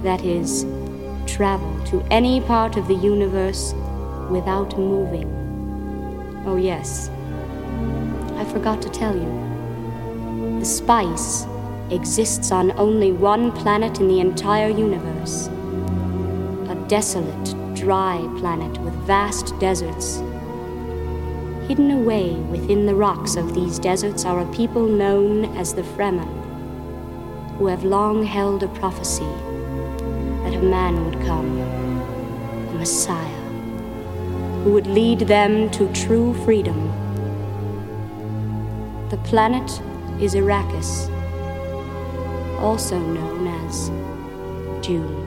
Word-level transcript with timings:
That 0.02 0.22
is, 0.22 0.66
travel 1.26 1.82
to 1.86 2.04
any 2.10 2.42
part 2.42 2.76
of 2.76 2.88
the 2.88 2.94
universe 2.94 3.72
without 4.28 4.76
moving. 4.76 5.30
Oh, 6.44 6.56
yes. 6.56 7.08
Forgot 8.52 8.82
to 8.82 8.90
tell 8.90 9.16
you. 9.16 10.58
The 10.58 10.66
spice 10.66 11.46
exists 11.90 12.52
on 12.52 12.70
only 12.72 13.10
one 13.10 13.50
planet 13.50 13.98
in 13.98 14.08
the 14.08 14.20
entire 14.20 14.68
universe. 14.68 15.46
A 16.68 16.84
desolate, 16.86 17.74
dry 17.74 18.18
planet 18.38 18.78
with 18.82 18.92
vast 19.06 19.58
deserts. 19.58 20.16
Hidden 21.66 21.92
away 21.92 22.34
within 22.50 22.84
the 22.84 22.94
rocks 22.94 23.36
of 23.36 23.54
these 23.54 23.78
deserts 23.78 24.26
are 24.26 24.40
a 24.40 24.52
people 24.52 24.86
known 24.86 25.46
as 25.56 25.72
the 25.72 25.82
Fremen, 25.82 26.28
who 27.56 27.68
have 27.68 27.84
long 27.84 28.22
held 28.22 28.62
a 28.62 28.68
prophecy 28.68 29.32
that 30.44 30.54
a 30.54 30.62
man 30.62 31.06
would 31.06 31.18
come, 31.24 31.58
a 32.68 32.74
Messiah, 32.74 33.42
who 34.62 34.72
would 34.72 34.86
lead 34.86 35.20
them 35.20 35.70
to 35.70 35.90
true 35.94 36.34
freedom. 36.44 37.01
The 39.12 39.18
planet 39.18 39.70
is 40.22 40.34
Arrakis, 40.34 41.10
also 42.62 42.98
known 42.98 43.46
as 43.46 43.90
June. 44.80 45.21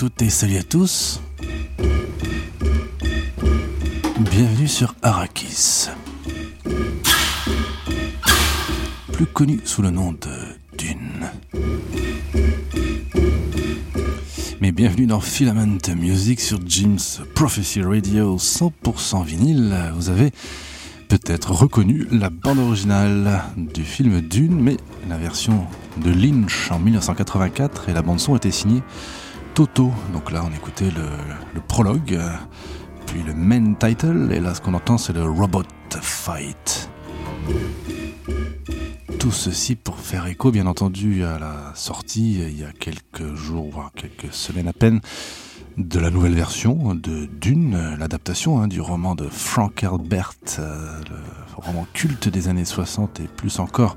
Toutes 0.00 0.22
et 0.22 0.30
salut 0.30 0.56
à 0.56 0.62
tous. 0.62 1.20
Bienvenue 4.18 4.66
sur 4.66 4.94
Arrakis. 5.02 5.88
Plus 9.12 9.26
connu 9.26 9.60
sous 9.66 9.82
le 9.82 9.90
nom 9.90 10.12
de 10.12 10.78
Dune. 10.78 11.28
Mais 14.62 14.72
bienvenue 14.72 15.04
dans 15.04 15.20
Filament 15.20 15.76
Music 15.94 16.40
sur 16.40 16.60
Jim's 16.64 17.20
Prophecy 17.34 17.82
Radio 17.82 18.38
100% 18.38 19.22
vinyle. 19.26 19.76
Vous 19.96 20.08
avez 20.08 20.30
peut-être 21.08 21.52
reconnu 21.52 22.06
la 22.10 22.30
bande 22.30 22.58
originale 22.58 23.42
du 23.58 23.84
film 23.84 24.22
Dune, 24.22 24.62
mais 24.62 24.78
la 25.10 25.18
version 25.18 25.66
de 25.98 26.10
Lynch 26.10 26.70
en 26.70 26.78
1984 26.78 27.90
et 27.90 27.92
la 27.92 28.00
bande 28.00 28.18
son 28.18 28.34
était 28.34 28.50
signée 28.50 28.80
Toto. 29.54 29.92
Donc 30.12 30.30
là, 30.30 30.44
on 30.44 30.54
écoutait 30.54 30.90
le, 30.90 31.60
prologue, 31.60 32.18
puis 33.06 33.22
le 33.22 33.34
main 33.34 33.74
title, 33.74 34.30
et 34.32 34.40
là, 34.40 34.54
ce 34.54 34.60
qu'on 34.60 34.74
entend, 34.74 34.98
c'est 34.98 35.12
le 35.12 35.22
Robot 35.22 35.64
Fight. 36.00 36.90
Tout 39.18 39.30
ceci 39.30 39.76
pour 39.76 39.98
faire 39.98 40.26
écho, 40.26 40.50
bien 40.50 40.66
entendu, 40.66 41.24
à 41.24 41.38
la 41.38 41.72
sortie, 41.74 42.40
il 42.40 42.58
y 42.58 42.64
a 42.64 42.72
quelques 42.72 43.34
jours, 43.34 43.68
voire 43.70 43.90
quelques 43.94 44.32
semaines 44.32 44.68
à 44.68 44.72
peine, 44.72 45.00
de 45.76 45.98
la 45.98 46.10
nouvelle 46.10 46.34
version 46.34 46.94
de 46.94 47.26
Dune, 47.26 47.96
l'adaptation 47.98 48.60
hein, 48.60 48.68
du 48.68 48.80
roman 48.80 49.14
de 49.14 49.28
Frank 49.28 49.82
Herbert, 49.82 50.34
euh, 50.58 51.00
le 51.08 51.62
roman 51.62 51.86
culte 51.92 52.28
des 52.28 52.48
années 52.48 52.64
60 52.64 53.20
et 53.20 53.28
plus 53.28 53.58
encore 53.60 53.96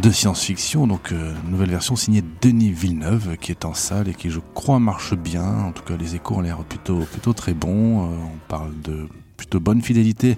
de 0.00 0.10
science-fiction, 0.10 0.86
donc 0.86 1.12
euh, 1.12 1.32
nouvelle 1.48 1.70
version 1.70 1.96
signée 1.96 2.22
Denis 2.42 2.72
Villeneuve 2.72 3.36
qui 3.36 3.52
est 3.52 3.64
en 3.64 3.74
salle 3.74 4.08
et 4.08 4.14
qui 4.14 4.30
je 4.30 4.40
crois 4.54 4.78
marche 4.78 5.14
bien. 5.14 5.60
En 5.60 5.72
tout 5.72 5.84
cas, 5.84 5.96
les 5.96 6.16
échos 6.16 6.36
ont 6.36 6.40
l'air 6.40 6.58
plutôt 6.64 7.00
plutôt 7.00 7.32
très 7.32 7.54
bons. 7.54 8.04
Euh, 8.04 8.16
on 8.16 8.48
parle 8.48 8.72
de 8.82 9.08
plutôt 9.36 9.60
bonne 9.60 9.82
fidélité 9.82 10.36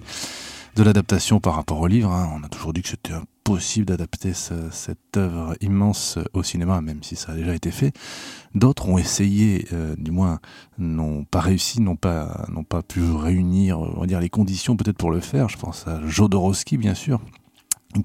de 0.77 0.83
l'adaptation 0.83 1.41
par 1.41 1.55
rapport 1.55 1.81
au 1.81 1.87
livre. 1.87 2.11
Hein. 2.11 2.31
On 2.35 2.45
a 2.45 2.49
toujours 2.49 2.73
dit 2.73 2.83
que 2.83 2.89
c'était 2.89 3.15
impossible 3.15 3.87
d'adapter 3.87 4.33
cette 4.35 5.17
œuvre 5.17 5.57
immense 5.61 6.19
au 6.35 6.43
cinéma, 6.43 6.81
même 6.83 7.03
si 7.03 7.17
ça 7.17 7.33
a 7.33 7.35
déjà 7.35 7.55
été 7.55 7.71
fait. 7.71 7.93
D'autres 8.55 8.89
ont 8.89 8.99
essayé, 8.99 9.67
euh, 9.73 9.95
du 9.97 10.11
moins 10.11 10.39
n'ont 10.79 11.25
pas 11.25 11.41
réussi, 11.41 11.81
n'ont 11.81 11.97
pas, 11.97 12.47
pu 12.87 13.01
réunir, 13.03 13.79
on 13.79 14.05
dire, 14.05 14.21
les 14.21 14.29
conditions 14.29 14.77
peut-être 14.77 14.99
pour 14.99 15.11
le 15.11 15.21
faire. 15.21 15.49
Je 15.49 15.57
pense 15.57 15.87
à 15.87 16.07
Jodorowsky, 16.07 16.77
bien 16.77 16.95
sûr, 16.95 17.21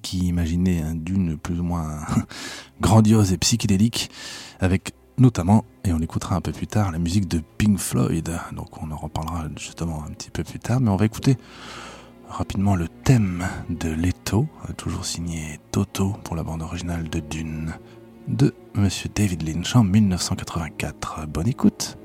qui 0.01 0.27
imaginait 0.27 0.81
un 0.81 0.95
dune 0.95 1.37
plus 1.37 1.59
ou 1.59 1.63
moins 1.63 1.99
grandiose 2.81 3.33
et 3.33 3.37
psychédélique, 3.37 4.09
avec 4.59 4.93
notamment, 5.17 5.65
et 5.83 5.93
on 5.93 5.99
écoutera 5.99 6.35
un 6.35 6.41
peu 6.41 6.51
plus 6.51 6.67
tard, 6.67 6.91
la 6.91 6.99
musique 6.99 7.27
de 7.27 7.41
Pink 7.57 7.77
Floyd. 7.77 8.31
Donc 8.53 8.81
on 8.81 8.91
en 8.91 8.97
reparlera 8.97 9.47
justement 9.57 10.03
un 10.03 10.11
petit 10.11 10.29
peu 10.29 10.43
plus 10.43 10.59
tard, 10.59 10.79
mais 10.79 10.89
on 10.89 10.95
va 10.95 11.05
écouter 11.05 11.37
rapidement 12.29 12.75
le 12.75 12.87
thème 12.87 13.45
de 13.69 13.89
Leto, 13.89 14.47
toujours 14.77 15.05
signé 15.05 15.59
Toto 15.71 16.15
pour 16.23 16.35
la 16.35 16.43
bande 16.43 16.61
originale 16.61 17.09
de 17.09 17.19
Dune 17.19 17.73
de 18.27 18.53
Monsieur 18.75 19.09
David 19.13 19.47
Lynch 19.47 19.75
en 19.75 19.83
1984. 19.83 21.27
Bonne 21.27 21.47
écoute. 21.47 21.97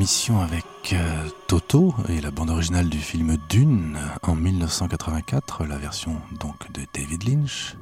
Ouvert 0.00 0.08
l'émission 0.08 0.40
avec 0.40 0.64
euh, 0.94 1.28
Toto 1.46 1.94
et 2.08 2.20
la 2.20 2.30
bande 2.30 2.50
originale 2.50 2.88
du 2.88 2.98
film 2.98 3.36
Dune 3.50 3.98
en 4.22 4.34
1984, 4.34 5.64
la 5.66 5.76
version 5.76 6.16
donc 6.38 6.72
de 6.72 6.82
David 6.94 7.28
Lynch. 7.28 7.76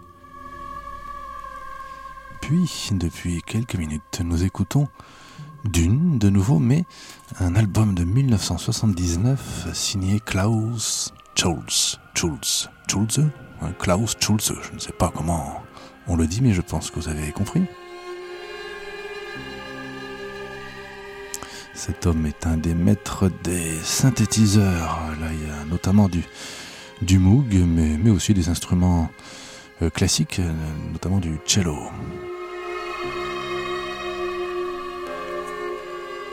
Puis, 2.40 2.88
depuis 2.92 3.42
quelques 3.42 3.76
minutes, 3.76 4.20
nous 4.25 4.42
écoutons 4.42 4.88
Dune 5.64 6.18
de 6.18 6.28
nouveau, 6.28 6.58
mais 6.58 6.84
un 7.38 7.54
album 7.54 7.94
de 7.94 8.02
1979 8.02 9.68
signé 9.72 10.18
Klaus. 10.18 11.12
Schulze? 11.37 12.00
Klaus 13.78 14.16
Schulze. 14.20 14.54
Je 14.68 14.75
ne 14.75 14.80
sais 14.80 14.92
pas 14.92 15.12
comment 15.14 15.62
on 16.08 16.16
le 16.16 16.26
dit, 16.26 16.40
mais 16.42 16.52
je 16.52 16.62
pense 16.62 16.90
que 16.90 16.98
vous 16.98 17.08
avez 17.08 17.30
compris. 17.30 17.62
Cet 21.78 22.06
homme 22.06 22.26
est 22.26 22.44
un 22.44 22.56
des 22.56 22.75
maîtres 22.75 23.30
des 23.44 23.78
synthétiseurs. 23.85 24.99
Là, 25.20 25.28
il 25.32 25.47
y 25.47 25.49
a 25.49 25.64
notamment 25.70 26.08
du, 26.08 26.25
du 27.02 27.20
Moog, 27.20 27.54
mais, 27.54 27.97
mais 28.02 28.11
aussi 28.11 28.35
des 28.35 28.49
instruments 28.49 29.08
euh, 29.80 29.88
classiques, 29.88 30.40
euh, 30.40 30.52
notamment 30.92 31.18
du 31.18 31.38
cello. 31.47 31.76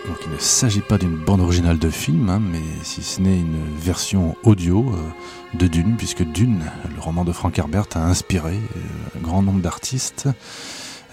Donc 0.08 0.18
il 0.26 0.32
ne 0.32 0.40
s'agit 0.40 0.82
pas 0.82 0.98
d'une 0.98 1.16
bande 1.16 1.42
originale 1.42 1.78
de 1.78 1.92
film, 1.92 2.28
hein, 2.30 2.42
mais 2.42 2.62
si 2.82 3.04
ce 3.04 3.22
n'est 3.22 3.38
une 3.38 3.62
version 3.78 4.36
audio 4.42 4.96
euh, 4.96 5.58
de 5.60 5.68
Dune, 5.68 5.94
puisque 5.96 6.24
Dune, 6.24 6.64
le 6.96 7.00
roman 7.00 7.24
de 7.24 7.32
Frank 7.32 7.56
Herbert, 7.60 7.86
a 7.94 8.04
inspiré 8.04 8.60
un 9.16 9.22
grand 9.22 9.44
nombre 9.44 9.62
d'artistes. 9.62 10.28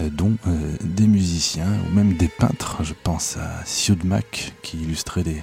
Euh, 0.00 0.08
dont 0.10 0.36
euh, 0.46 0.76
des 0.82 1.06
musiciens 1.06 1.68
ou 1.86 1.94
même 1.94 2.14
des 2.14 2.28
peintres. 2.28 2.78
Je 2.82 2.94
pense 2.94 3.36
à 3.36 3.64
Siod 3.64 4.04
Mac 4.04 4.54
qui 4.62 4.78
illustrait 4.78 5.22
des, 5.22 5.42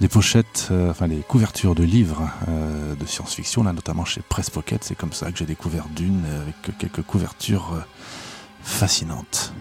des 0.00 0.08
pochettes, 0.08 0.68
euh, 0.70 0.90
enfin 0.90 1.06
les 1.06 1.20
couvertures 1.20 1.74
de 1.74 1.84
livres 1.84 2.28
de 2.48 3.06
science-fiction, 3.06 3.62
là 3.64 3.72
notamment 3.72 4.04
chez 4.04 4.22
Press 4.22 4.50
Pocket. 4.50 4.82
C'est 4.82 4.94
comme 4.94 5.12
ça 5.12 5.30
que 5.30 5.38
j'ai 5.38 5.46
découvert 5.46 5.86
Dune 5.94 6.24
avec 6.42 6.78
quelques 6.78 7.02
couvertures 7.02 7.84
fascinantes. 8.62 9.52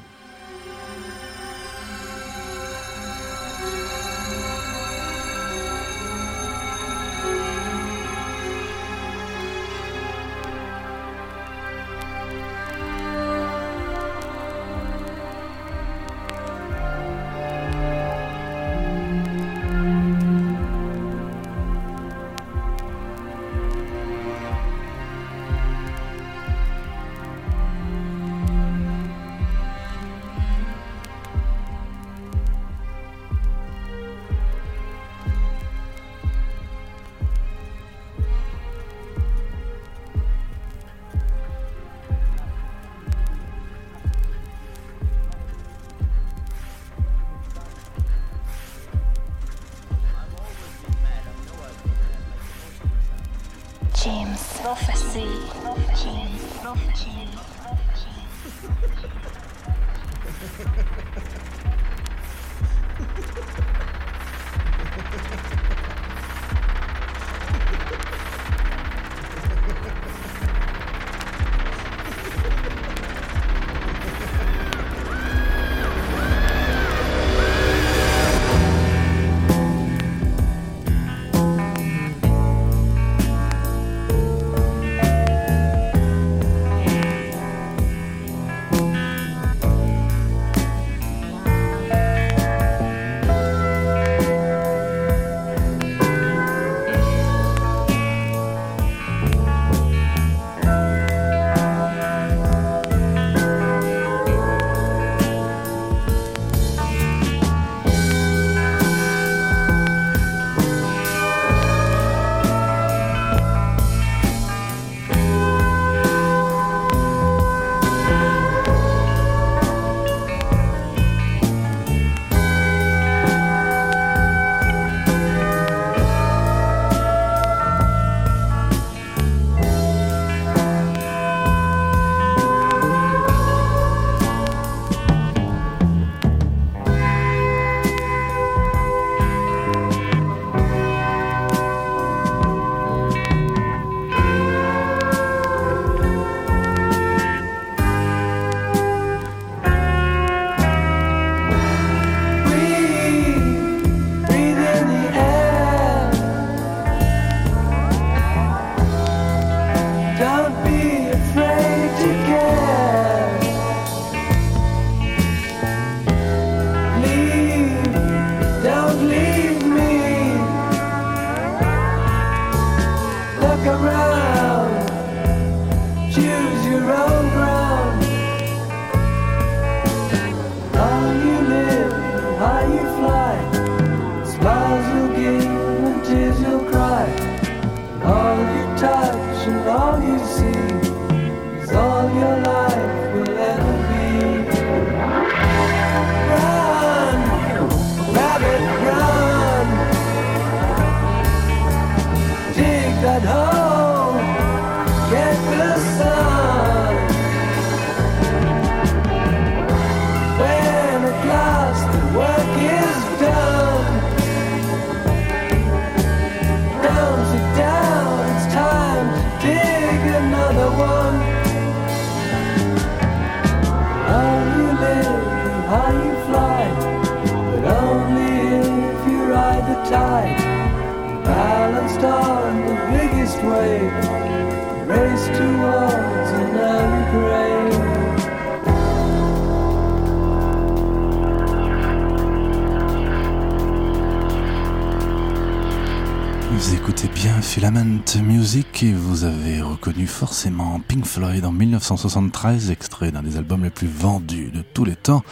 Filament 247.56 248.04
Music 248.22 248.84
et 248.84 248.91
vous 248.91 249.24
avez 249.24 249.62
reconnu 249.62 250.08
forcément 250.08 250.82
Pink 250.86 251.06
Floyd 251.06 251.46
en 251.46 251.54
1973, 251.54 252.70
extrait 252.70 253.13
d'un 253.13 253.24
des 253.24 253.38
albums 253.38 253.63
les 253.63 253.70
plus 253.70 253.88
vendus 253.88 254.52
de 254.52 254.62
tous 254.74 254.84
les 254.84 254.98
temps, 254.98 255.24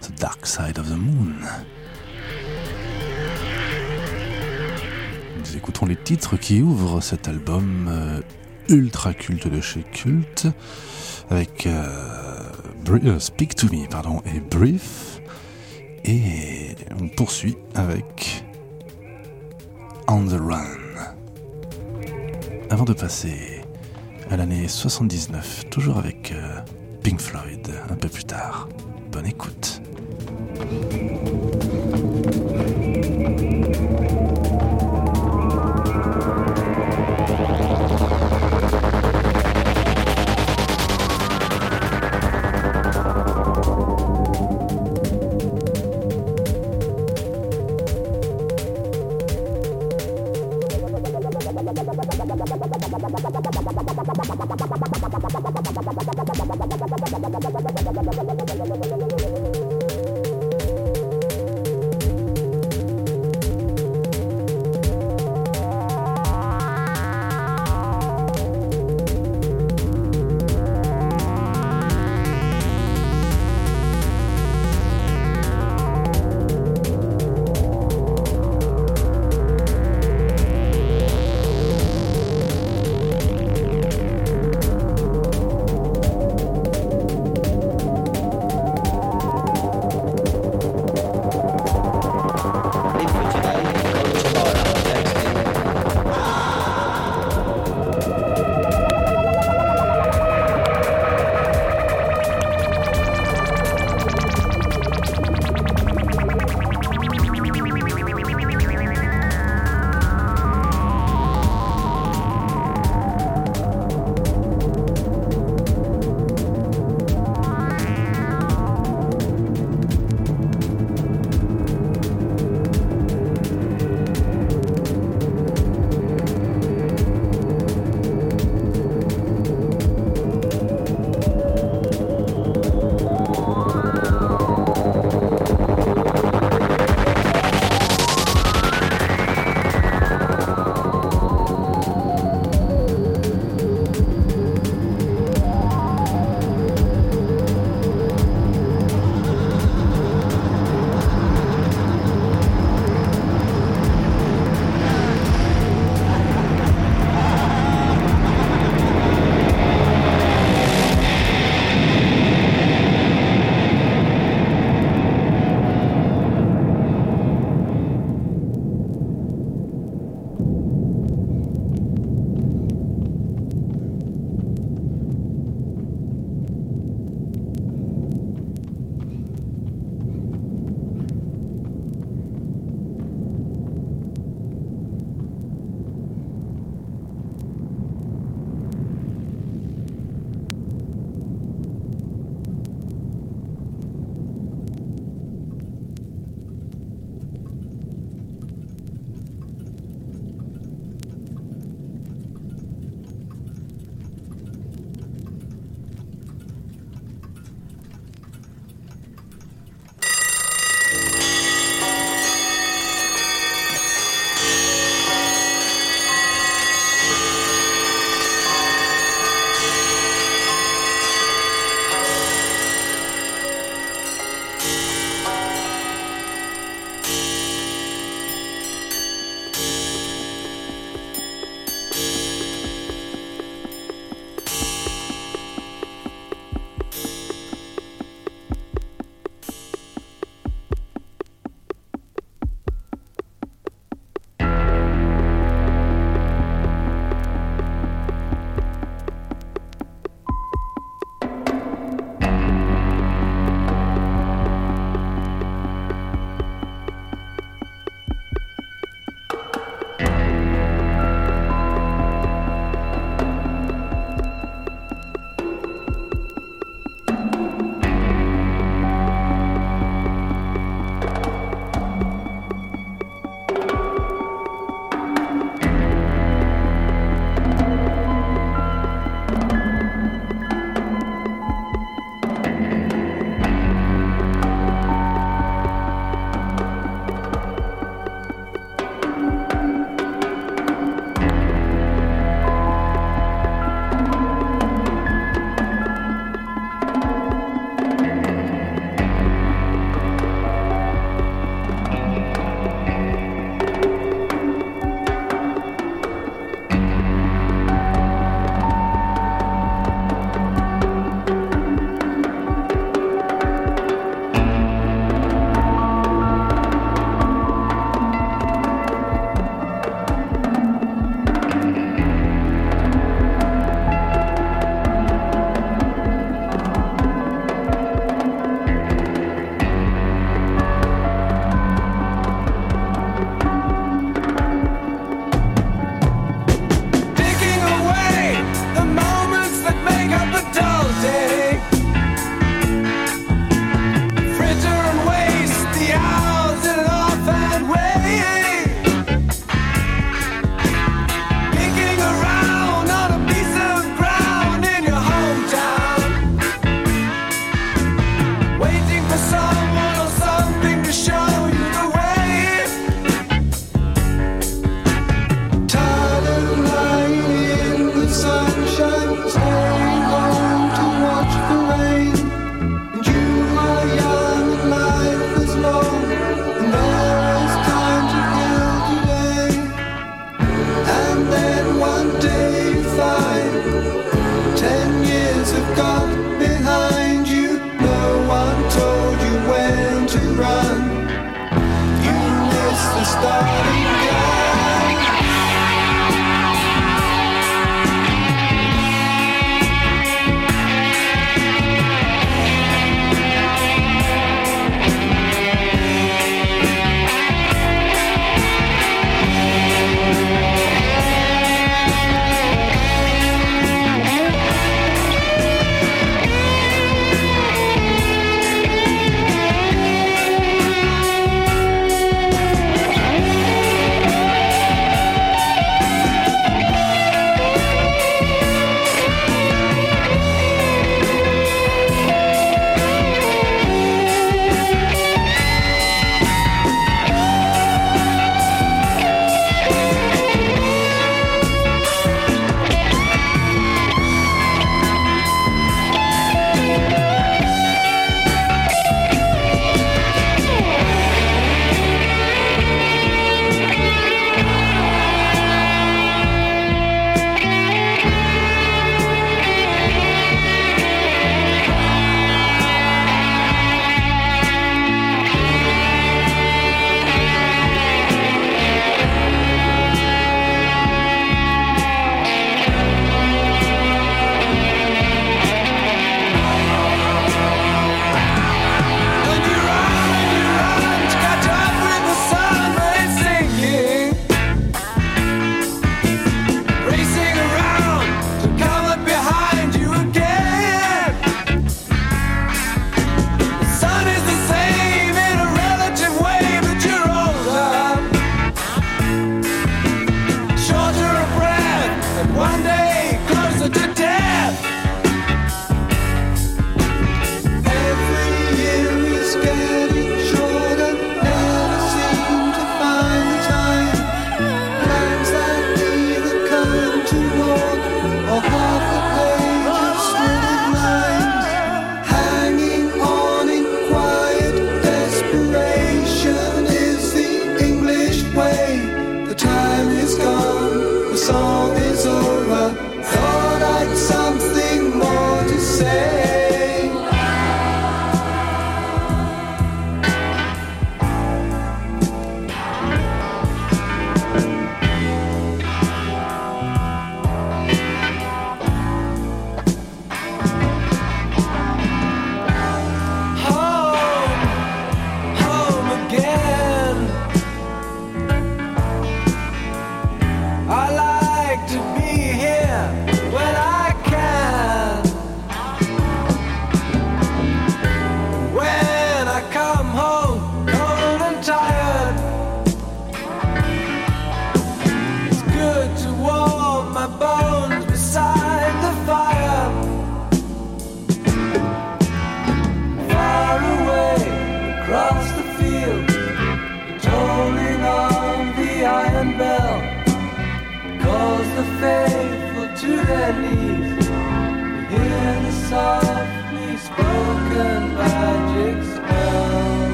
The 0.00 0.10
Dark 0.18 0.44
Side 0.44 0.80
of 0.80 0.88
the 0.88 0.96
Moon. 0.96 1.34
Nous 5.38 5.56
écoutons 5.56 5.86
les 5.86 5.94
titres 5.94 6.36
qui 6.36 6.62
ouvrent 6.62 7.00
cet 7.00 7.28
album 7.28 7.86
euh, 7.88 8.22
ultra 8.68 9.14
culte 9.14 9.46
de 9.46 9.60
chez 9.60 9.84
Culte, 9.84 10.48
avec 11.30 11.64
euh, 11.68 12.42
euh, 12.88 13.20
Speak 13.20 13.54
to 13.54 13.68
Me 13.68 13.88
pardon, 13.88 14.20
et 14.26 14.40
Brief. 14.40 15.20
Et 16.04 16.74
on 17.00 17.06
poursuit 17.06 17.56
avec 17.76 18.42
On 20.08 20.26
the 20.26 20.40
Run. 20.40 20.87
Avant 22.70 22.84
de 22.84 22.92
passer 22.92 23.62
à 24.30 24.36
l'année 24.36 24.68
79, 24.68 25.70
toujours 25.70 25.96
avec 25.96 26.34
Pink 27.02 27.20
Floyd 27.20 27.70
un 27.88 27.96
peu 27.96 28.08
plus 28.08 28.24
tard. 28.24 28.68
Bonne 29.10 29.26
écoute. 29.26 29.80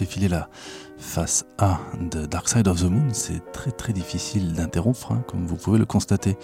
laisser 0.00 0.28
la 0.28 0.48
face 0.96 1.44
A 1.58 1.78
de 2.00 2.24
Dark 2.24 2.48
Side 2.48 2.66
of 2.66 2.80
the 2.80 2.84
Moon, 2.84 3.12
c'est 3.12 3.52
très 3.52 3.72
très 3.72 3.92
difficile 3.92 4.54
d'interrompre, 4.54 5.12
hein, 5.12 5.22
comme 5.26 5.46
vous 5.46 5.56
pouvez 5.56 5.78
le 5.78 5.84
constater. 5.84 6.38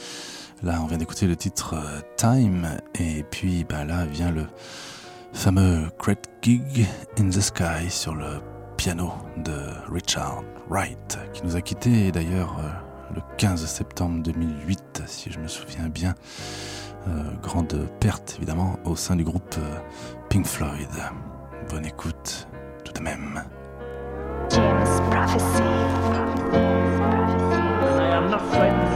Là, 0.62 0.80
on 0.82 0.86
vient 0.86 0.98
d'écouter 0.98 1.26
le 1.26 1.36
titre 1.36 1.74
euh, 1.74 2.00
Time, 2.16 2.68
et 2.98 3.22
puis 3.22 3.64
bah, 3.64 3.84
là 3.84 4.04
vient 4.04 4.30
le 4.30 4.44
fameux 5.32 5.88
Great 5.98 6.28
Gig 6.42 6.86
in 7.18 7.30
the 7.30 7.40
Sky 7.40 7.88
sur 7.88 8.14
le 8.14 8.40
piano 8.76 9.12
de 9.38 9.56
Richard 9.90 10.42
Wright, 10.68 11.18
qui 11.32 11.42
nous 11.44 11.56
a 11.56 11.62
quittés 11.62 12.12
d'ailleurs 12.12 12.58
euh, 12.58 13.14
le 13.14 13.22
15 13.38 13.64
septembre 13.64 14.22
2008, 14.24 15.04
si 15.06 15.30
je 15.30 15.38
me 15.38 15.48
souviens 15.48 15.88
bien. 15.88 16.14
Euh, 17.06 17.22
grande 17.42 17.88
perte 18.00 18.34
évidemment 18.36 18.78
au 18.84 18.94
sein 18.94 19.16
du 19.16 19.24
groupe 19.24 19.56
Pink 20.28 20.44
Floyd. 20.44 20.90
Bonne 21.70 21.86
écoute 21.86 22.48
tout 22.88 23.00
de 23.00 23.04
même. 23.04 23.42
James 24.50 25.10
Prophecy. 25.10 25.62
James 27.88 28.30
Prophecy. 28.30 28.87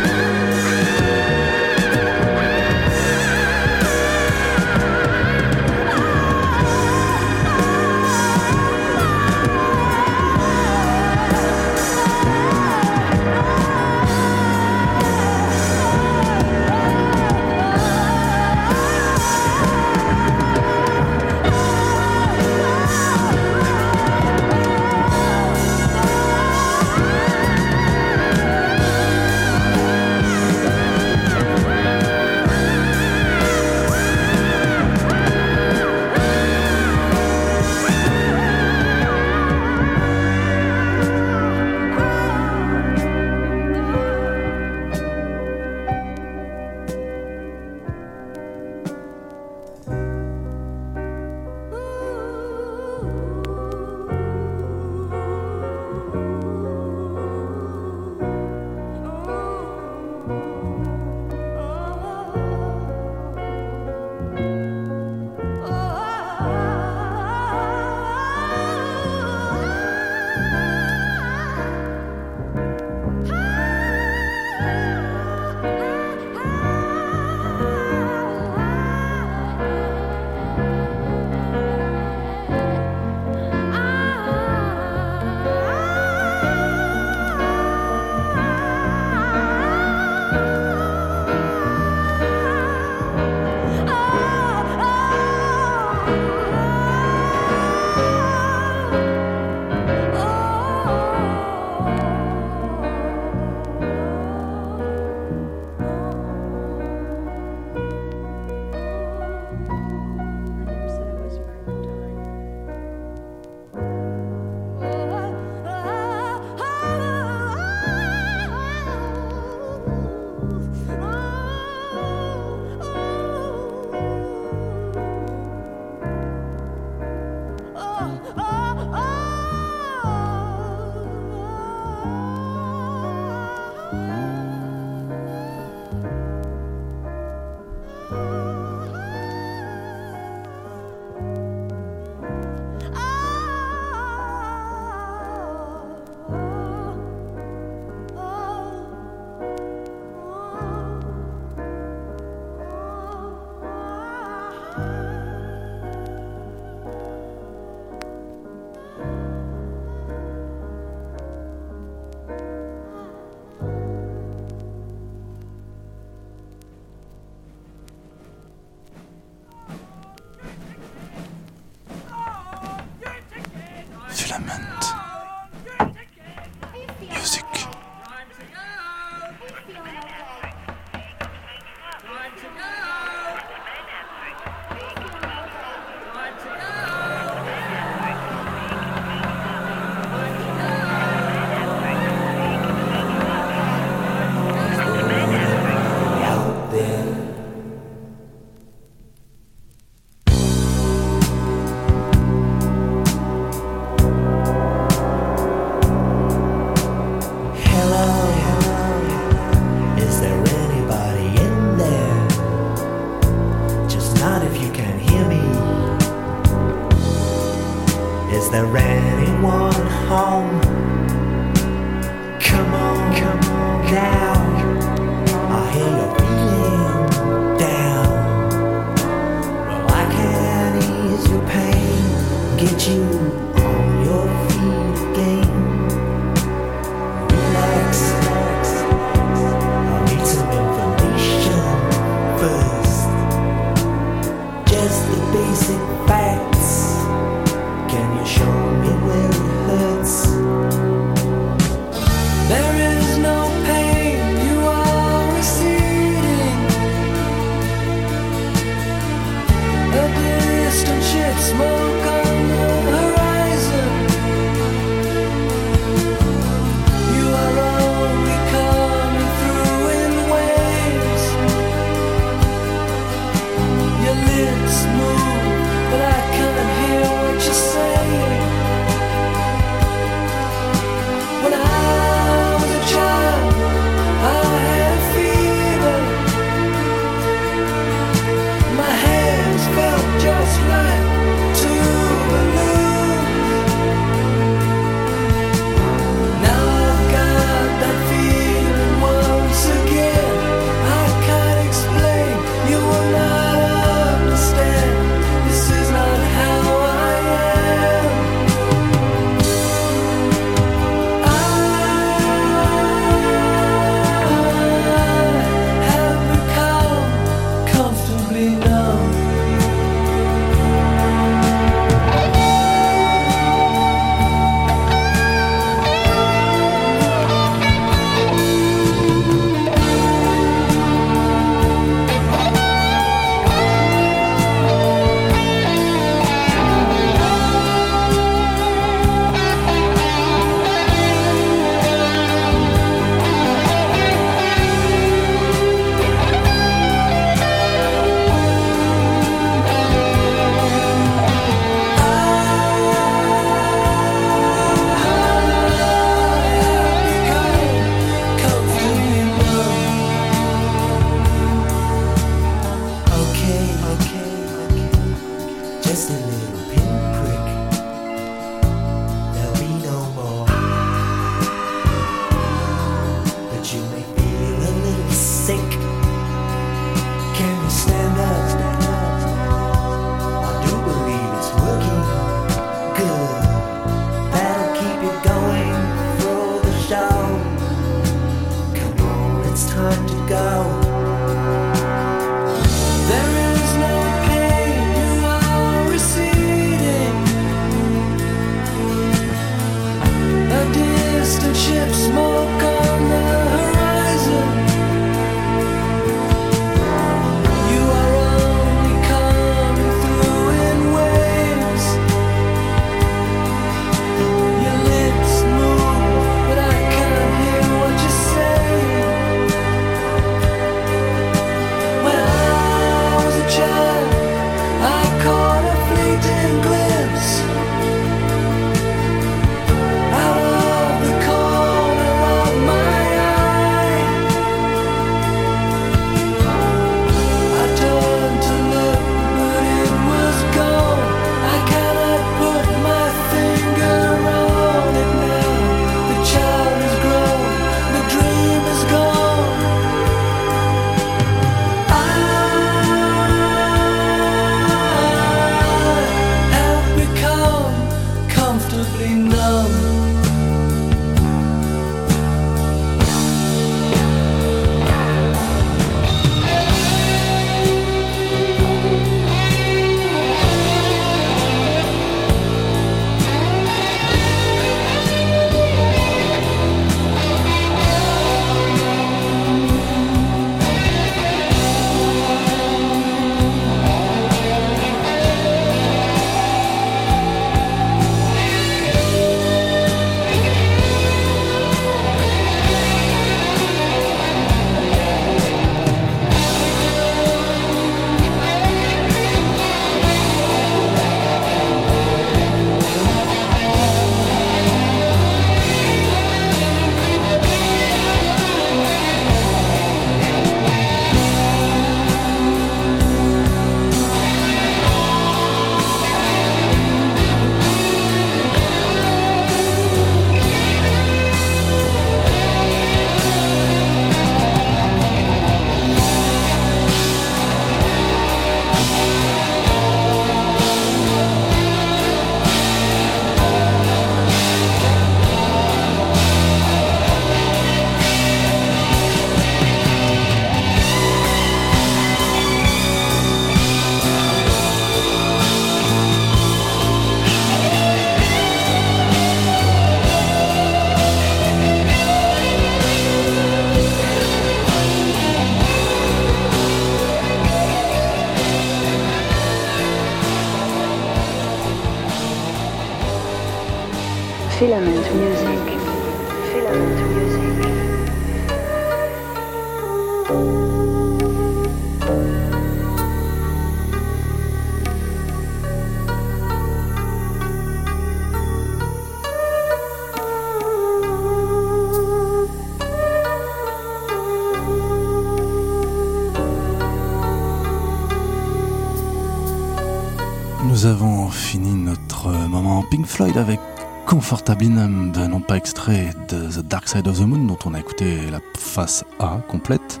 Comfortablinum, 594.48 595.12
non 595.28 595.40
pas 595.42 595.58
extrait 595.58 596.14
de 596.30 596.48
The 596.48 596.66
Dark 596.66 596.88
Side 596.88 597.06
of 597.06 597.18
the 597.18 597.26
Moon, 597.26 597.44
dont 597.44 597.58
on 597.66 597.74
a 597.74 597.80
écouté 597.80 598.30
la 598.30 598.40
face 598.56 599.04
A 599.18 599.42
complète, 599.46 600.00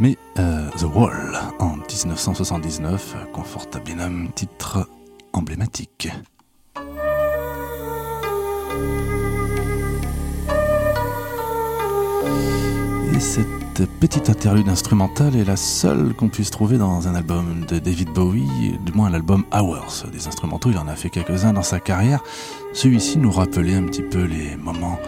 mais 0.00 0.18
euh, 0.40 0.68
The 0.70 0.82
Wall 0.82 1.38
en 1.60 1.76
1979, 1.76 3.14
Comfortablinum, 3.32 4.32
titre 4.34 4.88
emblématique. 5.32 6.08
Et 13.14 13.20
cette 13.76 13.90
petite 13.90 14.30
interlude 14.30 14.68
instrumentale 14.68 15.34
est 15.36 15.44
la 15.44 15.56
seule 15.56 16.14
qu'on 16.14 16.28
puisse 16.28 16.50
trouver 16.50 16.78
dans 16.78 17.08
un 17.08 17.14
album 17.16 17.64
de 17.68 17.78
David 17.80 18.10
Bowie, 18.10 18.78
du 18.84 18.92
moins 18.92 19.10
l'album 19.10 19.44
Hours. 19.52 20.04
Des 20.12 20.28
instrumentaux, 20.28 20.70
il 20.70 20.78
en 20.78 20.86
a 20.86 20.94
fait 20.94 21.10
quelques-uns 21.10 21.52
dans 21.52 21.62
sa 21.62 21.80
carrière. 21.80 22.22
Celui-ci 22.72 23.18
nous 23.18 23.32
rappelait 23.32 23.74
un 23.74 23.82
petit 23.84 24.02
peu 24.02 24.22
les 24.22 24.56
moments 24.56 24.98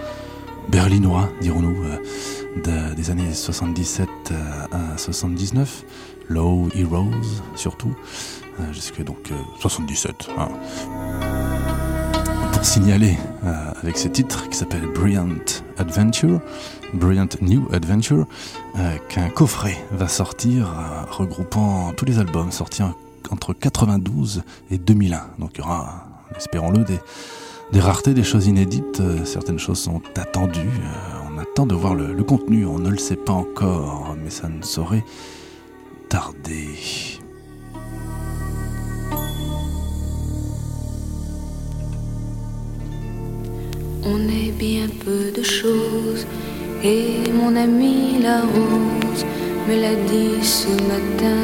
berlinois, 0.69 1.29
dirons-nous, 1.41 1.77
euh, 1.85 2.91
de- 2.91 2.95
des 2.95 3.11
années 3.11 3.33
77 3.33 4.09
euh, 4.33 4.35
à 4.95 4.99
79. 4.99 5.85
Low 6.29 6.69
Heroes, 6.75 7.11
surtout, 7.55 7.95
euh, 8.59 8.73
jusque 8.73 9.01
donc 9.05 9.31
euh, 9.31 9.35
77. 9.61 10.29
hein 10.39 10.49
pour 12.53 12.65
signaler 12.65 13.17
euh, 13.45 13.55
avec 13.83 13.97
ce 13.97 14.09
titre 14.09 14.49
qui 14.49 14.57
s'appelle 14.57 14.87
Brilliant 14.93 15.29
Adventure, 15.79 16.41
Brilliant 16.95 17.29
New 17.41 17.67
Adventure, 17.73 18.27
euh, 18.79 18.97
qu'un 19.09 19.29
coffret 19.29 19.77
va 19.93 20.09
sortir 20.09 20.67
euh, 20.69 21.11
regroupant 21.11 21.93
tous 21.97 22.05
les 22.05 22.19
albums 22.19 22.51
sortis 22.53 22.83
en- 22.83 22.95
entre 23.31 23.53
92 23.53 24.43
et 24.71 24.79
2001. 24.79 25.23
Donc 25.39 25.51
il 25.55 25.59
y 25.59 25.61
aura, 25.63 26.07
espérons-le, 26.37 26.85
des, 27.73 27.81
raretés, 27.81 28.15
des 28.15 28.23
choses 28.25 28.47
inédites. 28.47 29.01
Euh, 29.01 29.25
certaines 29.25 29.59
choses 29.59 29.79
sont 29.81 30.01
attendues. 30.17 30.71
On 31.35 31.39
attend 31.39 31.67
de 31.67 31.75
voir 31.75 31.95
le 31.95 32.23
contenu. 32.25 32.65
On 32.67 32.79
ne 32.79 32.89
le 32.91 32.99
sait 32.99 33.17
pas 33.17 33.33
encore, 33.35 34.15
mais 34.23 34.31
ça 34.31 34.49
ne 34.49 34.63
saurait 34.63 35.05
tarder. 36.09 36.69
On 44.09 44.21
est 44.29 44.53
bien 44.53 44.87
peu 45.05 45.33
de 45.37 45.43
choses 45.43 46.27
et 46.85 47.29
mon 47.33 47.57
ami 47.57 48.23
la 48.23 48.41
rose 48.43 49.25
me 49.69 49.75
l'a 49.83 49.97
dit 50.13 50.45
ce 50.45 50.69
matin. 50.93 51.43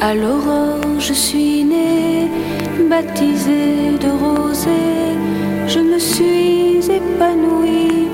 À 0.00 0.14
l'aurore, 0.14 0.98
je 0.98 1.12
suis 1.12 1.62
née, 1.62 2.28
baptisée 2.88 3.98
de 4.00 4.10
rosée. 4.24 5.12
Je 5.68 5.80
me 5.80 5.98
suis 5.98 6.78
épanouie, 6.90 8.08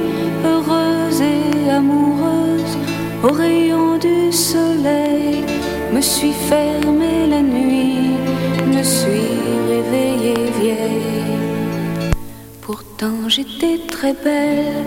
heureuse 0.44 1.20
et 1.20 1.70
amoureuse. 1.70 2.76
Au 3.22 3.32
rayon 3.32 3.98
du 3.98 4.32
soleil, 4.32 5.44
me 5.92 6.00
suis 6.00 6.32
fermée 6.32 7.28
la 7.30 7.40
nuit, 7.40 8.10
me 8.77 8.83
suis 8.83 9.33
réveillée 9.72 10.51
vieille. 10.61 12.12
Pourtant 12.61 13.29
j'étais 13.29 13.79
très 13.91 14.12
belle, 14.12 14.85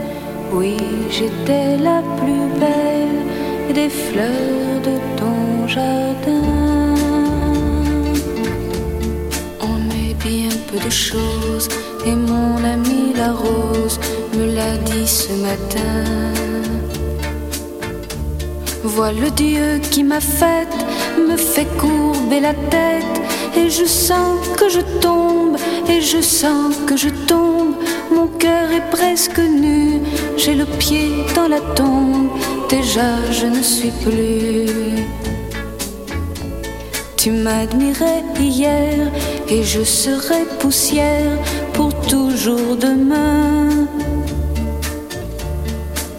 oui 0.54 0.78
j'étais 1.10 1.78
la 1.78 2.02
plus 2.20 2.46
belle 2.64 3.74
des 3.74 3.90
fleurs 3.90 4.78
de 4.88 4.96
ton 5.20 5.68
jardin. 5.68 6.50
On 9.72 9.80
est 10.04 10.16
bien 10.30 10.54
peu 10.70 10.80
de 10.90 10.94
choses 11.10 11.68
et 12.06 12.16
mon 12.32 12.58
ami 12.64 13.14
la 13.16 13.32
rose 13.34 14.00
me 14.36 14.46
l'a 14.56 14.78
dit 14.90 15.08
ce 15.08 15.34
matin. 15.48 15.96
Vois 18.84 19.12
le 19.12 19.30
Dieu 19.32 19.80
qui 19.92 20.04
m'a 20.04 20.22
faite, 20.22 20.76
me 21.18 21.38
fait 21.38 21.68
courber 21.78 22.40
la 22.40 22.54
tête, 22.54 23.22
et 23.56 23.70
je 23.70 23.86
sens 23.86 24.40
que 24.58 24.70
je 24.70 24.82
tombe, 25.02 25.58
et 25.88 26.02
je 26.02 26.22
sens 26.22 26.76
que 26.88 26.96
je 26.98 27.10
tombe. 27.28 27.76
Mon 28.12 28.28
cœur 28.28 28.72
est 28.72 28.90
presque 28.92 29.40
nu, 29.40 30.00
j'ai 30.38 30.56
le 30.56 30.66
pied 30.66 31.10
dans 31.36 31.48
la 31.48 31.62
tombe, 31.76 32.30
déjà 32.70 33.10
je 33.32 33.46
ne 33.46 33.62
suis 33.62 33.92
plus. 34.04 35.06
Tu 37.18 37.32
m'admirais 37.32 38.24
hier, 38.40 39.12
et 39.50 39.64
je 39.64 39.84
serai 39.84 40.46
poussière 40.60 41.38
pour 41.74 41.94
toujours 42.02 42.76
demain. 42.78 43.68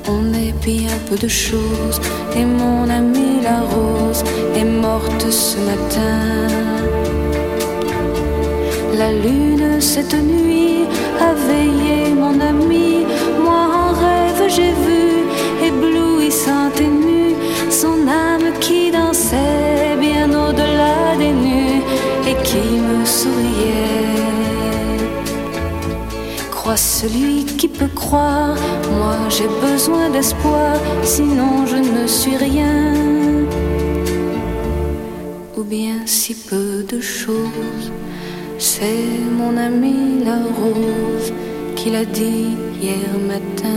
On 0.08 0.34
est 0.34 0.52
bien 0.64 0.90
peu 1.08 1.16
de 1.16 1.28
choses 1.28 2.00
et 2.36 2.44
mon 2.44 2.90
amie 2.90 3.40
la 3.42 3.60
rose 3.60 4.24
est 4.56 4.64
morte 4.64 5.30
ce 5.30 5.56
matin. 5.58 6.79
La 9.00 9.12
lune 9.12 9.80
cette 9.80 10.12
nuit 10.12 10.84
a 11.18 11.32
veillé 11.32 12.12
mon 12.14 12.38
ami, 12.38 13.06
moi 13.42 13.62
en 13.82 13.92
rêve 14.04 14.42
j'ai 14.54 14.72
vu 14.84 15.04
éblouissante 15.68 16.78
et 16.78 16.92
nue 17.06 17.34
son 17.70 18.06
âme 18.06 18.52
qui 18.60 18.90
dansait 18.90 19.96
bien 19.98 20.28
au-delà 20.28 21.16
des 21.16 21.32
nues 21.32 21.80
et 22.28 22.36
qui 22.42 22.66
me 22.88 23.02
souriait. 23.06 24.20
Crois 26.50 26.76
celui 26.76 27.46
qui 27.46 27.68
peut 27.68 27.94
croire, 27.94 28.58
moi 28.98 29.16
j'ai 29.30 29.48
besoin 29.66 30.10
d'espoir, 30.10 30.76
sinon 31.02 31.64
je 31.64 31.76
ne 31.76 32.06
suis 32.06 32.36
rien. 32.36 32.92
Ou 35.56 35.62
bien 35.62 36.00
si 36.04 36.34
peu 36.34 36.84
de 36.86 37.00
choses, 37.00 37.90
c'est 38.80 39.30
mon 39.30 39.56
ami 39.58 40.24
la 40.24 40.36
rose 40.36 41.32
qui 41.76 41.90
l'a 41.90 42.04
dit 42.04 42.56
hier 42.80 43.18
matin. 43.28 43.76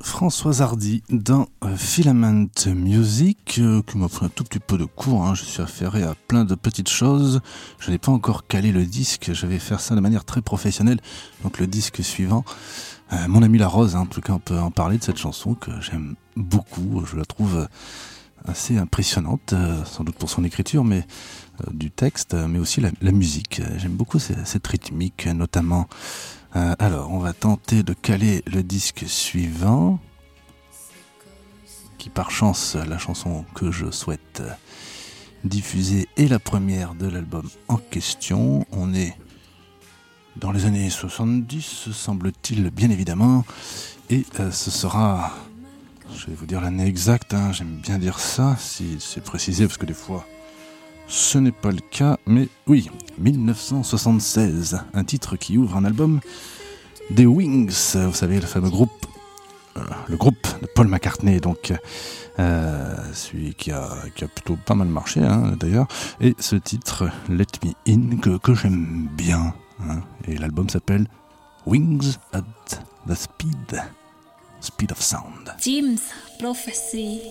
Françoise 0.00 0.62
Hardy 0.62 1.02
dans 1.10 1.46
euh, 1.64 1.76
Filament 1.76 2.46
Music, 2.74 3.56
euh, 3.58 3.82
qui 3.82 3.98
m'a 3.98 4.08
pris 4.08 4.24
un 4.24 4.28
tout 4.28 4.44
petit 4.44 4.60
peu 4.60 4.78
de 4.78 4.84
cours. 4.84 5.24
hein. 5.26 5.34
Je 5.34 5.44
suis 5.44 5.60
affairé 5.60 6.04
à 6.04 6.14
plein 6.28 6.44
de 6.44 6.54
petites 6.54 6.88
choses. 6.88 7.40
Je 7.80 7.90
n'ai 7.90 7.98
pas 7.98 8.12
encore 8.12 8.46
calé 8.46 8.72
le 8.72 8.86
disque. 8.86 9.30
Je 9.34 9.46
vais 9.46 9.58
faire 9.58 9.80
ça 9.80 9.94
de 9.94 10.00
manière 10.00 10.24
très 10.24 10.40
professionnelle. 10.40 11.00
Donc 11.42 11.58
le 11.58 11.66
disque 11.66 12.02
suivant, 12.02 12.44
euh, 13.12 13.16
mon 13.28 13.42
ami 13.42 13.58
La 13.58 13.68
Rose, 13.68 13.94
hein, 13.94 14.00
en 14.00 14.06
tout 14.06 14.22
cas, 14.22 14.32
on 14.34 14.38
peut 14.38 14.58
en 14.58 14.70
parler 14.70 14.96
de 14.96 15.04
cette 15.04 15.18
chanson 15.18 15.54
que 15.54 15.72
j'aime 15.82 16.14
beaucoup. 16.36 17.04
Je 17.04 17.16
la 17.16 17.26
trouve 17.26 17.68
assez 18.44 18.76
impressionnante, 18.78 19.52
euh, 19.52 19.84
sans 19.84 20.04
doute 20.04 20.16
pour 20.16 20.30
son 20.30 20.44
écriture, 20.44 20.84
mais 20.84 21.06
euh, 21.60 21.70
du 21.72 21.90
texte, 21.90 22.34
euh, 22.34 22.46
mais 22.48 22.58
aussi 22.58 22.80
la, 22.80 23.12
musique. 23.12 23.60
J'aime 23.76 23.94
beaucoup 23.96 24.18
ce- 24.18 24.32
cette 24.44 24.66
rythmique, 24.66 25.26
notamment. 25.26 25.88
Alors, 26.78 27.10
on 27.12 27.18
va 27.18 27.34
tenter 27.34 27.82
de 27.82 27.92
caler 27.92 28.42
le 28.46 28.62
disque 28.62 29.04
suivant, 29.06 29.98
qui 31.98 32.08
par 32.08 32.30
chance, 32.30 32.76
la 32.76 32.96
chanson 32.96 33.44
que 33.54 33.70
je 33.70 33.90
souhaite 33.90 34.42
diffuser 35.44 36.08
est 36.16 36.28
la 36.28 36.38
première 36.38 36.94
de 36.94 37.08
l'album 37.08 37.46
en 37.68 37.76
question. 37.76 38.64
On 38.72 38.94
est 38.94 39.14
dans 40.36 40.50
les 40.50 40.64
années 40.64 40.88
70, 40.88 41.90
semble-t-il, 41.92 42.70
bien 42.70 42.88
évidemment, 42.88 43.44
et 44.08 44.24
ce 44.50 44.70
sera, 44.70 45.32
je 46.14 46.26
vais 46.26 46.34
vous 46.34 46.46
dire 46.46 46.60
l'année 46.60 46.86
exacte, 46.86 47.34
hein. 47.34 47.52
j'aime 47.52 47.80
bien 47.82 47.98
dire 47.98 48.18
ça, 48.18 48.56
si 48.58 48.96
c'est 49.00 49.22
précisé, 49.22 49.66
parce 49.66 49.78
que 49.78 49.86
des 49.86 49.94
fois, 49.94 50.26
ce 51.08 51.38
n'est 51.38 51.52
pas 51.52 51.70
le 51.70 51.80
cas, 51.80 52.18
mais 52.26 52.48
oui, 52.66 52.90
1976, 53.18 54.78
un 54.94 55.04
titre 55.04 55.36
qui 55.36 55.58
ouvre 55.58 55.76
un 55.76 55.84
album 55.84 56.20
des 57.10 57.26
Wings, 57.26 57.96
vous 57.96 58.12
savez, 58.12 58.36
le 58.40 58.46
fameux 58.46 58.70
groupe, 58.70 59.06
euh, 59.76 59.80
le 60.08 60.16
groupe 60.16 60.46
de 60.62 60.66
Paul 60.66 60.88
McCartney, 60.88 61.40
donc 61.40 61.72
euh, 62.38 62.96
celui 63.12 63.54
qui 63.54 63.70
a, 63.70 63.88
plutôt 64.34 64.56
pas 64.56 64.74
mal 64.74 64.88
marché 64.88 65.20
hein, 65.20 65.54
d'ailleurs, 65.58 65.86
et 66.20 66.34
ce 66.38 66.56
titre, 66.56 67.08
Let 67.28 67.46
Me 67.64 67.72
In, 67.88 68.38
que, 68.38 68.54
j'aime 68.54 69.08
bien, 69.16 69.54
hein. 69.80 70.00
et 70.26 70.36
l'album 70.36 70.68
s'appelle 70.68 71.06
Wings 71.66 72.16
at 72.32 72.42
the 73.08 73.14
Speed. 73.14 73.82
speed 74.66 74.90
of 74.90 75.00
sound. 75.00 75.48
Jim's 75.60 76.12
prophecy. 76.38 77.22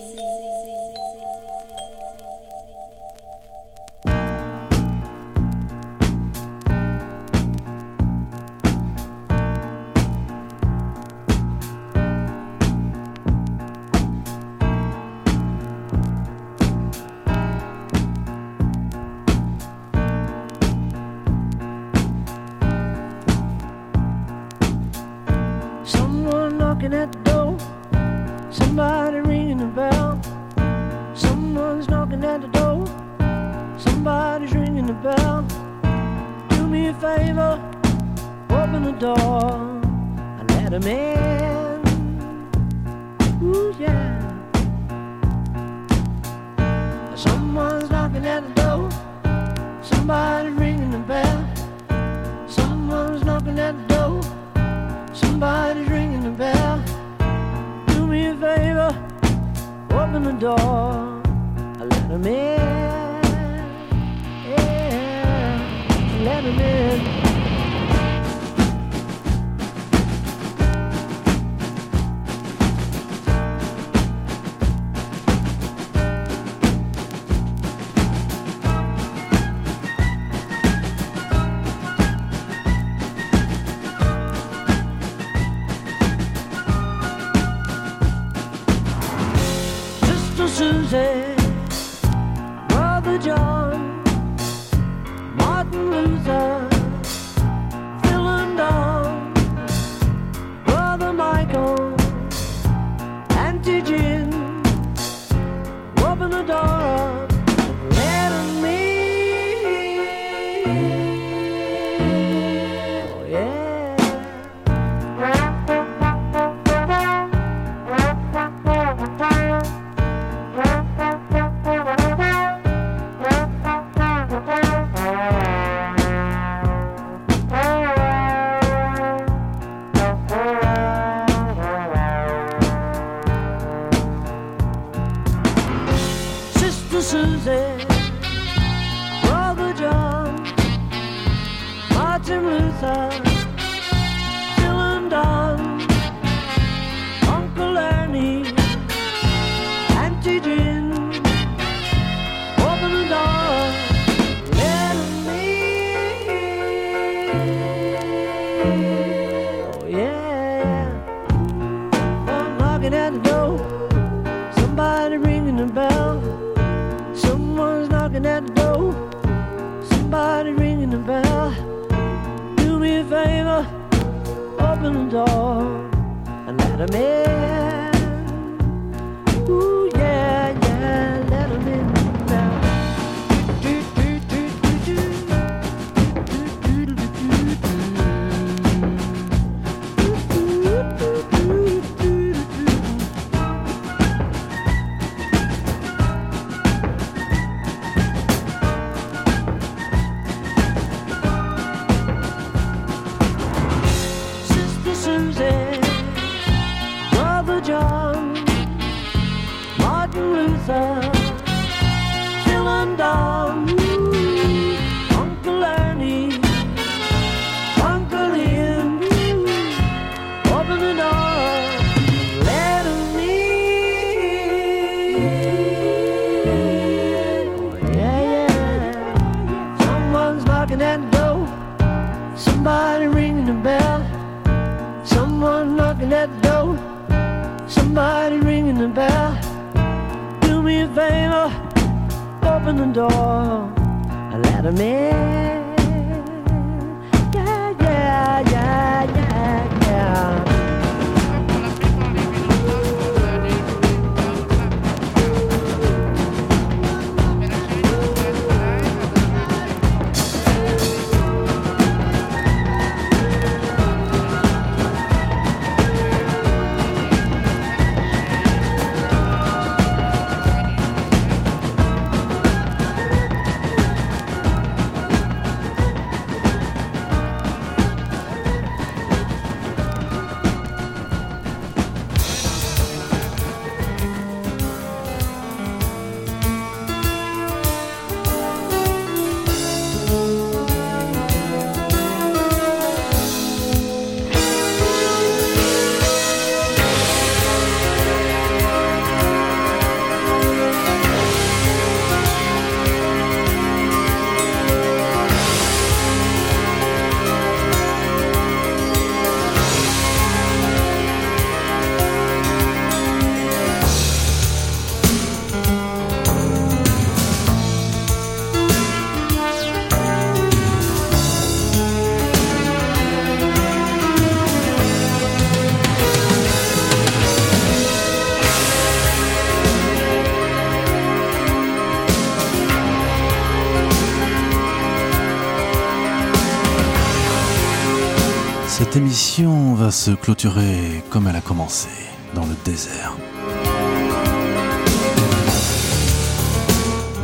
Se 339.90 340.10
clôturer 340.10 341.02
comme 341.10 341.28
elle 341.28 341.36
a 341.36 341.40
commencé, 341.40 341.88
dans 342.34 342.44
le 342.46 342.54
désert. 342.64 343.16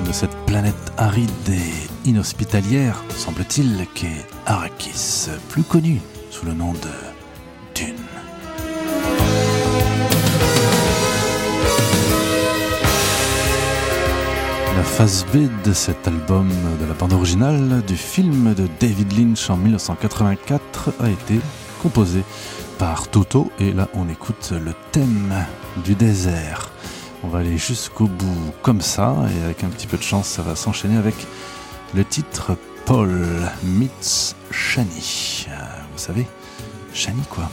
De 0.07 0.13
cette 0.13 0.37
planète 0.47 0.93
aride 0.97 1.31
et 1.49 2.09
inhospitalière, 2.09 3.03
semble-t-il, 3.17 3.87
qu'est 3.95 4.27
Arrakis, 4.47 5.29
plus 5.49 5.63
connu 5.63 6.01
sous 6.31 6.47
le 6.47 6.53
nom 6.53 6.73
de 6.73 6.91
Dune. 7.75 7.97
La 14.77 14.83
phase 14.85 15.27
B 15.33 15.49
de 15.65 15.73
cet 15.73 16.07
album 16.07 16.49
de 16.81 16.87
la 16.87 16.95
bande 16.95 17.13
originale 17.13 17.83
du 17.87 17.97
film 17.97 18.55
de 18.55 18.69
David 18.81 19.19
Lynch 19.19 19.51
en 19.51 19.57
1984 19.57 20.93
a 21.01 21.11
été 21.11 21.41
composée 21.83 22.25
par 22.79 23.09
Toto 23.09 23.51
et 23.59 23.73
là 23.73 23.89
on 23.95 24.09
écoute 24.09 24.53
le 24.53 24.73
thème 24.93 25.35
du 25.85 25.95
désert. 25.95 26.71
On 27.25 27.29
va 27.29 27.41
aller 27.41 27.59
jusqu'au 27.59 28.07
bout 28.07 28.53
comme 28.63 28.81
ça 28.81 29.15
et 29.37 29.45
avec 29.45 29.65
un 29.65 29.69
petit 29.69 29.87
peu 29.87 29.97
de 29.97 30.03
chance 30.03 30.27
ça 30.29 30.43
va 30.43 30.57
s'enchaîner 30.57 30.97
avec 30.97 31.15
le 31.95 32.05
titre 32.05 32.57
Paul 32.85 33.27
meets 33.65 34.35
Shani. 34.51 35.47
Euh, 35.49 35.53
Vous 35.93 35.99
savez, 35.99 36.27
Shani 36.93 37.23
quoi. 37.31 37.49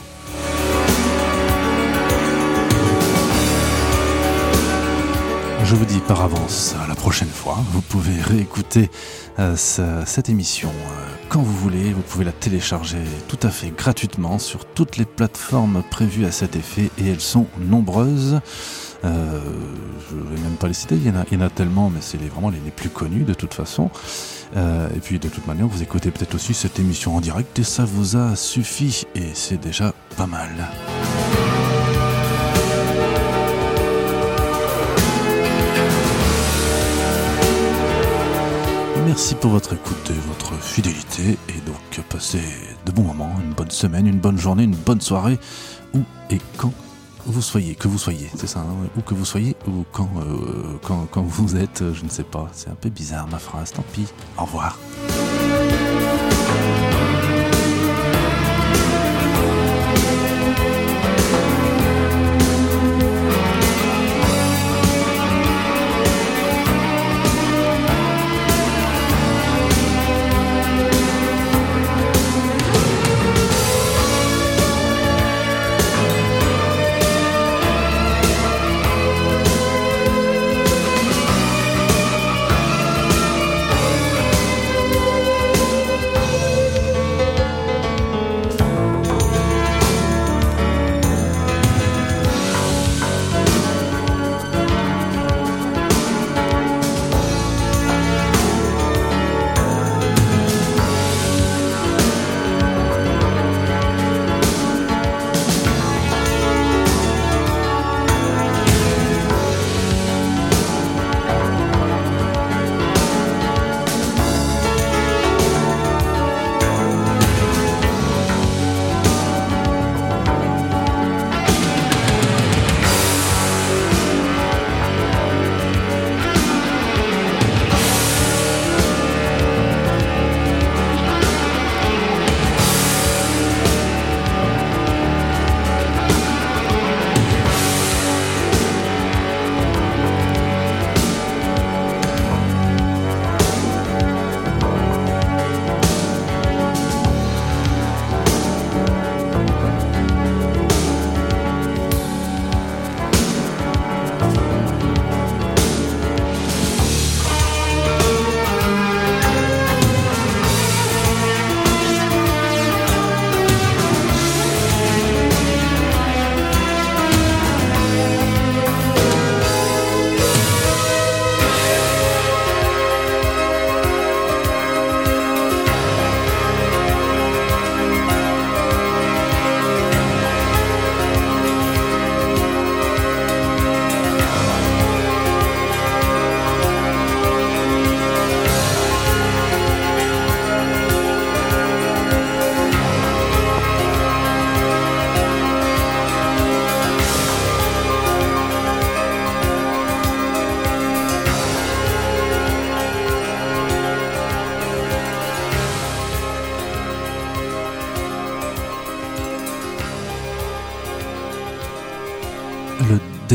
Je 5.64 5.76
vous 5.76 5.86
dis 5.86 6.00
par 6.00 6.22
avance, 6.22 6.74
la 6.88 6.96
prochaine 6.96 7.28
fois, 7.30 7.58
vous 7.74 7.82
pouvez 7.82 8.20
réécouter 8.22 8.90
euh, 9.38 9.56
ce- 9.56 10.02
cette 10.06 10.28
émission 10.30 10.70
euh, 10.70 11.09
quand 11.30 11.42
vous 11.42 11.56
voulez. 11.56 11.94
Vous 11.94 12.02
pouvez 12.02 12.26
la 12.26 12.32
télécharger 12.32 12.98
tout 13.28 13.40
à 13.44 13.50
fait 13.50 13.70
gratuitement 13.70 14.40
sur 14.40 14.66
toutes 14.66 14.98
les 14.98 15.06
plateformes 15.06 15.84
prévues 15.90 16.26
à 16.26 16.32
cet 16.32 16.56
effet 16.56 16.90
et 16.98 17.08
elles 17.10 17.22
sont 17.22 17.46
nombreuses. 17.60 18.42
Euh, 19.06 19.40
je 20.10 20.16
ne 20.16 20.24
vais 20.24 20.42
même 20.42 20.58
pas 20.60 20.68
les 20.68 20.74
citer, 20.74 20.96
il 20.96 21.08
y 21.08 21.38
en 21.38 21.42
a, 21.42 21.50
tellement, 21.50 21.90
mais 21.90 22.02
c'est 22.02 22.18
vraiment 22.18 22.50
les, 22.50 22.60
les 22.66 22.72
plus 22.72 22.90
connus 22.90 23.24
de 23.24 23.34
toute 23.34 23.54
façon. 23.54 23.90
Euh, 24.58 24.90
et 24.96 25.00
puis 25.00 25.20
de 25.20 25.30
toute 25.30 25.48
manière, 25.48 25.68
vous 25.68 25.82
écoutez 25.82 26.12
peut-être 26.12 26.36
aussi 26.36 26.54
cette 26.54 26.80
émission 26.80 27.16
en 27.16 27.22
direct 27.22 27.58
et 27.60 27.64
ça 27.64 27.86
vous 27.86 28.18
a 28.18 28.36
suffi 28.36 29.06
et 29.16 29.30
c'est 29.34 29.62
déjà 29.62 29.94
pas 30.18 30.28
mal. 30.28 30.50
Merci 39.10 39.34
pour 39.34 39.50
votre 39.50 39.74
écoute 39.74 40.12
et 40.12 40.28
votre 40.28 40.54
fidélité. 40.62 41.36
Et 41.50 41.60
donc, 41.66 42.06
passez 42.10 42.44
de 42.86 42.92
bons 42.92 43.02
moments, 43.02 43.36
une 43.44 43.54
bonne 43.54 43.72
semaine, 43.72 44.06
une 44.06 44.20
bonne 44.20 44.38
journée, 44.38 44.66
une 44.66 44.76
bonne 44.76 45.02
soirée, 45.02 45.40
où 45.96 46.02
et 46.30 46.38
quand 46.58 46.72
vous 47.26 47.42
soyez, 47.42 47.74
que 47.74 47.88
vous 47.88 47.98
soyez, 47.98 48.30
c'est 48.36 48.46
ça, 48.46 48.60
hein, 48.60 48.88
où 48.96 49.02
que 49.02 49.16
vous 49.16 49.26
soyez, 49.26 49.56
ou 49.68 49.84
quand, 49.92 50.12
euh, 50.18 50.78
quand, 50.84 51.08
quand 51.10 51.24
vous 51.24 51.56
êtes, 51.56 51.84
je 51.92 52.04
ne 52.04 52.10
sais 52.10 52.24
pas. 52.24 52.50
C'est 52.54 52.70
un 52.70 52.76
peu 52.76 52.90
bizarre 52.90 53.28
ma 53.28 53.40
phrase, 53.40 53.72
tant 53.72 53.84
pis. 53.94 54.06
Au 54.38 54.44
revoir. 54.44 54.78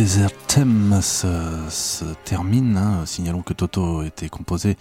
Desert 0.05 0.37
Theme 0.49 1.01
se, 1.01 1.71
se 1.71 2.05
termine. 2.27 2.77
hein. 2.77 3.07
Signalons 3.07 3.41
que 3.41 3.55
Toto 3.55 4.03
était 4.03 4.29
composé 4.29 4.77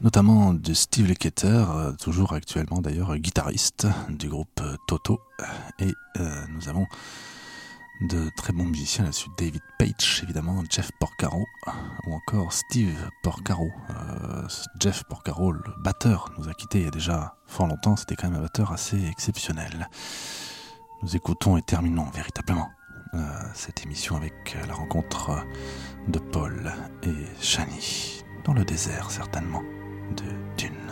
notamment 0.00 0.54
de 0.54 0.74
Steve 0.74 1.08
Lukather, 1.08 1.68
euh, 1.72 1.92
toujours 1.94 2.34
actuellement 2.34 2.80
d'ailleurs 2.80 3.16
guitariste 3.16 3.88
du 4.10 4.28
groupe 4.28 4.62
Toto. 4.86 5.18
Et 5.80 5.92
euh, 6.20 6.46
nous 6.54 6.68
avons 6.68 6.86
de 8.02 8.30
très 8.36 8.52
bons 8.52 8.66
musiciens 8.66 9.02
là-dessus. 9.02 9.28
David 9.36 9.60
Page, 9.76 10.20
évidemment, 10.22 10.62
Jeff 10.70 10.92
Porcaro, 11.00 11.44
ou 12.06 12.14
encore 12.14 12.52
Steve 12.52 12.94
Porcaro. 13.24 13.72
Euh, 13.90 14.46
Jeff 14.78 15.02
Porcaro, 15.08 15.50
le 15.50 15.62
batteur, 15.82 16.30
nous 16.38 16.48
a 16.48 16.54
quittés 16.54 16.78
il 16.78 16.84
y 16.84 16.88
a 16.88 16.92
déjà 16.92 17.34
fort 17.48 17.66
longtemps. 17.66 17.96
C'était 17.96 18.14
quand 18.14 18.30
même 18.30 18.38
un 18.38 18.42
batteur 18.44 18.70
assez 18.70 19.04
exceptionnel. 19.06 19.88
Nous 21.02 21.16
écoutons 21.16 21.56
et 21.56 21.62
terminons 21.62 22.08
véritablement 22.14 22.68
cette 23.54 23.84
émission 23.84 24.16
avec 24.16 24.56
euh, 24.56 24.66
la 24.66 24.74
rencontre 24.74 25.30
euh, 25.30 25.40
de 26.08 26.18
Paul 26.18 26.72
et 27.02 27.42
Shani 27.42 28.22
dans 28.44 28.52
le 28.54 28.64
désert 28.64 29.10
certainement 29.10 29.62
de 30.16 30.24
Dune. 30.56 30.89